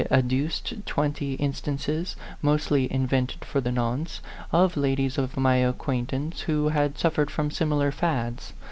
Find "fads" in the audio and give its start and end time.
7.91-8.53